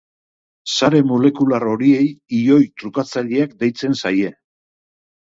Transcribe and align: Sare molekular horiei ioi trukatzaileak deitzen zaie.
Sare 0.75 1.01
molekular 1.11 1.59
horiei 1.75 2.09
ioi 2.39 2.59
trukatzaileak 2.83 3.57
deitzen 3.63 3.99
zaie. 4.05 4.37